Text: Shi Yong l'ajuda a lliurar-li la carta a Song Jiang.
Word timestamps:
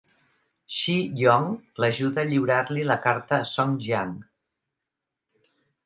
Shi 0.77 0.95
Yong 1.25 1.45
l'ajuda 1.85 2.23
a 2.25 2.29
lliurar-li 2.31 2.89
la 2.93 2.99
carta 3.07 3.41
a 3.41 3.47
Song 3.53 3.79
Jiang. 3.87 4.19